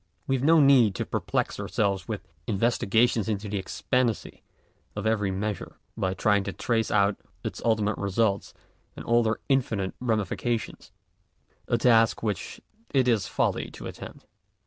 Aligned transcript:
We 0.25 0.33
have 0.35 0.43
no 0.43 0.59
need 0.59 0.95
to 0.95 1.05
perplex 1.05 1.59
ourselves 1.59 2.07
with 2.07 2.27
investigations 2.47 3.29
into 3.29 3.47
the 3.47 3.59
expediency 3.59 4.41
of 4.95 5.05
every 5.05 5.29
measure, 5.29 5.77
by 5.95 6.15
trying 6.15 6.43
to 6.45 6.53
trace 6.53 6.89
out 6.89 7.17
its 7.43 7.61
ultimate 7.63 7.99
results 7.99 8.55
in 8.97 9.03
all 9.03 9.21
their 9.21 9.37
infinite 9.47 9.93
ramifications— 9.99 10.91
a 11.67 11.77
task 11.77 12.23
which 12.23 12.59
it 12.91 13.07
is 13.07 13.27
folly 13.27 13.69
to 13.69 13.85
attempt. 13.85 14.25